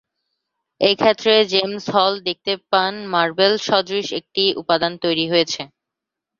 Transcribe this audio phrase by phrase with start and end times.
[0.81, 5.61] এক্ষেত্রে James Hall দেখতে পান মার্বেল সদৃশ একটি উপাদান তৈরি হয়েছে।